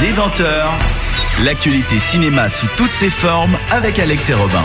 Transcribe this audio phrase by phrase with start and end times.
[0.00, 4.64] Dès 20h, l'actualité cinéma sous toutes ses formes avec Alex et Robin.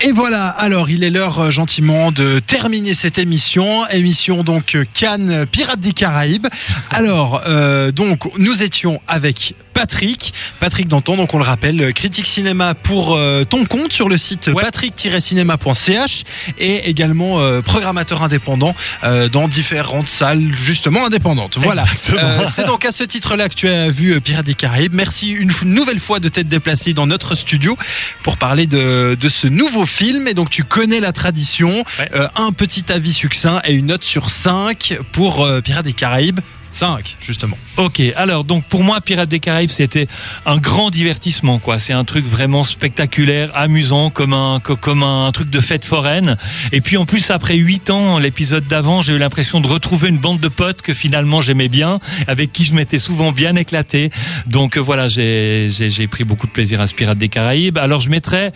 [0.00, 4.84] Et voilà, alors il est l'heure euh, gentiment de terminer cette émission, émission donc euh,
[4.92, 6.48] Cannes Pirates des Caraïbes.
[6.90, 9.54] Alors euh, donc nous étions avec
[9.86, 14.08] Patrick, Patrick Danton, donc on le rappelle, euh, critique cinéma pour euh, ton compte sur
[14.08, 14.62] le site Ouais.
[14.62, 16.22] patrick-cinéma.ch
[16.60, 21.58] et également euh, programmateur indépendant euh, dans différentes salles justement indépendantes.
[21.58, 21.84] Voilà.
[22.10, 24.94] Euh, C'est donc à ce titre-là que tu as vu euh, Pirates des Caraïbes.
[24.94, 27.76] Merci une nouvelle fois de t'être déplacé dans notre studio
[28.22, 30.28] pour parler de, de ce nouveau film.
[30.28, 31.82] Et donc tu connais la tradition.
[31.98, 32.08] Ouais.
[32.14, 36.38] Euh, un petit avis succinct et une note sur 5 pour euh, Pirates des Caraïbes.
[36.72, 37.56] 5 justement.
[37.76, 40.08] Ok, alors donc pour moi, Pirates des Caraïbes, c'était
[40.46, 41.78] un grand divertissement, quoi.
[41.78, 46.36] C'est un truc vraiment spectaculaire, amusant, comme un co- comme un truc de fête foraine.
[46.72, 50.18] Et puis en plus, après huit ans, l'épisode d'avant, j'ai eu l'impression de retrouver une
[50.18, 54.10] bande de potes que finalement j'aimais bien, avec qui je m'étais souvent bien éclaté.
[54.46, 55.68] Donc euh, voilà, j'ai
[56.10, 57.78] pris beaucoup de plaisir à ce Pirates des Caraïbes.
[57.78, 58.52] Alors je mettrais,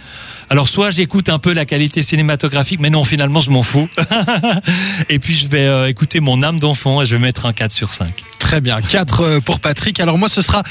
[0.50, 3.89] alors soit j'écoute un peu la qualité cinématographique, mais non, finalement je m'en fous.
[5.08, 7.72] et puis je vais euh, écouter mon âme d'enfant et je vais mettre un 4
[7.72, 8.22] sur 5.
[8.38, 9.98] Très bien, 4 pour Patrick.
[10.00, 10.62] Alors moi ce sera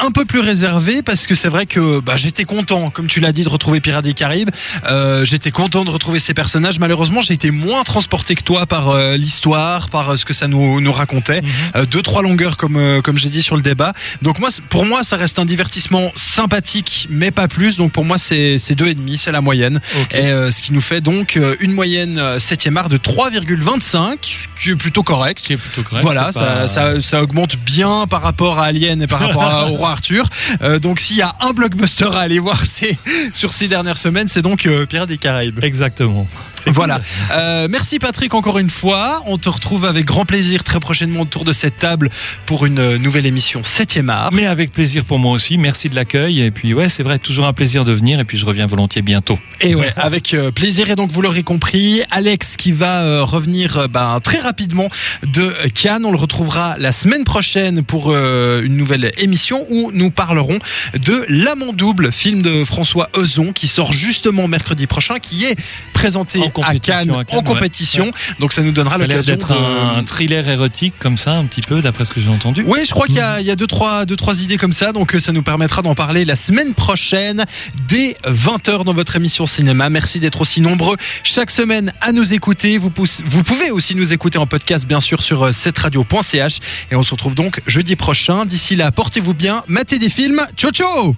[0.00, 3.32] un peu plus réservé parce que c'est vrai que bah, j'étais content, comme tu l'as
[3.32, 4.50] dit, de retrouver Pirates des Caraïbes.
[4.90, 6.78] Euh, j'étais content de retrouver ces personnages.
[6.78, 10.48] Malheureusement, j'ai été moins transporté que toi par euh, l'histoire, par euh, ce que ça
[10.48, 11.42] nous, nous racontait.
[11.76, 13.92] Euh, deux trois longueurs comme euh, comme j'ai dit sur le débat.
[14.22, 17.76] Donc moi, pour moi, ça reste un divertissement sympathique, mais pas plus.
[17.76, 19.80] Donc pour moi, c'est c'est deux et demi, c'est la moyenne.
[20.12, 24.62] Et euh, ce qui nous fait donc une moyenne euh, septième art de 3,25, ce
[24.62, 25.42] qui est plutôt correct.
[25.46, 26.02] C'est plutôt correct.
[26.04, 29.42] Voilà, c'est ça, pas- ça, ça augmente bien par rapport à Alien et par rapport
[29.44, 30.28] à- au roi Arthur.
[30.62, 32.62] Euh, donc s'il y a un blockbuster à aller voir
[33.32, 35.62] sur ces dernières semaines, c'est donc euh, Pirates des Caraïbes.
[35.62, 36.26] Exactement.
[36.66, 37.00] Voilà.
[37.30, 39.22] Euh, merci Patrick encore une fois.
[39.26, 42.10] On te retrouve avec grand plaisir très prochainement autour de cette table
[42.46, 44.30] pour une euh, nouvelle émission 7e art.
[44.32, 45.58] Mais avec plaisir pour moi aussi.
[45.58, 46.40] Merci de l'accueil.
[46.40, 48.20] Et puis, ouais, c'est vrai, toujours un plaisir de venir.
[48.20, 49.38] Et puis, je reviens volontiers bientôt.
[49.60, 50.90] Et ouais, avec euh, plaisir.
[50.90, 54.88] Et donc, vous l'aurez compris, Alex qui va euh, revenir ben, très rapidement
[55.22, 56.04] de Cannes.
[56.04, 60.58] On le retrouvera la semaine prochaine pour euh, une nouvelle émission où nous parlerons
[60.94, 65.56] de L'Amant Double, film de François Ozon qui sort justement mercredi prochain, qui est
[65.92, 68.10] présenté En à compétition Cannes, à Cannes, en compétition.
[68.38, 69.98] Donc, ça nous donnera l'occasion d'être de...
[69.98, 72.64] un thriller érotique comme ça, un petit peu, d'après ce que j'ai entendu.
[72.66, 74.92] Oui, je crois qu'il y a, y a deux, trois, deux, trois idées comme ça,
[74.92, 77.44] donc euh, ça nous permettra d'en parler la semaine prochaine,
[77.88, 79.90] dès 20h dans votre émission cinéma.
[79.90, 82.78] Merci d'être aussi nombreux chaque semaine à nous écouter.
[82.78, 82.92] Vous,
[83.24, 86.58] vous pouvez aussi nous écouter en podcast, bien sûr, sur euh, cetteradio.ch.
[86.90, 88.46] Et on se retrouve donc jeudi prochain.
[88.46, 90.40] D'ici là, portez-vous bien, matez des films.
[90.56, 91.16] Ciao, ciao